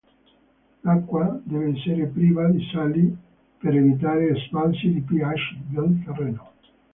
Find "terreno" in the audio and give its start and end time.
6.03-6.51